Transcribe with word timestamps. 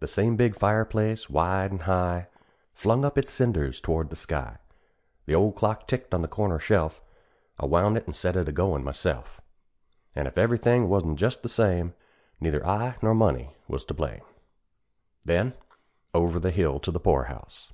The 0.00 0.06
same 0.06 0.36
big 0.36 0.54
fire 0.54 0.84
place 0.84 1.30
wide 1.30 1.72
an' 1.72 1.78
high, 1.88 2.28
Flung 2.74 3.02
up 3.02 3.16
its 3.16 3.32
cinders 3.32 3.80
toward 3.80 4.10
the 4.10 4.14
sky; 4.14 4.58
The 5.24 5.34
old 5.34 5.56
clock 5.56 5.88
ticked 5.88 6.12
on 6.12 6.20
the 6.20 6.28
corner 6.28 6.58
shelf 6.58 7.00
I 7.58 7.64
wound 7.64 7.96
it 7.96 8.04
an' 8.06 8.12
set 8.12 8.36
it 8.36 8.46
agoin' 8.46 8.84
myself; 8.84 9.40
An' 10.14 10.26
if 10.26 10.36
every 10.36 10.58
thing 10.58 10.90
wasn't 10.90 11.18
just 11.18 11.42
the 11.42 11.48
same, 11.48 11.94
Neither 12.42 12.62
I 12.66 12.96
nor 13.00 13.14
money 13.14 13.56
was 13.66 13.84
to 13.84 13.94
blame; 13.94 14.20
Then 15.24 15.54
_over 16.14 16.38
the 16.38 16.50
hill 16.50 16.78
to 16.80 16.90
the 16.90 17.00
poor 17.00 17.22
house! 17.24 17.72